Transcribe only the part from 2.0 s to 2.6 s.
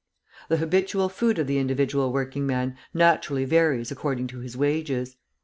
working